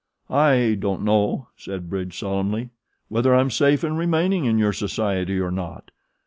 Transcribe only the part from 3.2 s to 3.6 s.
I'm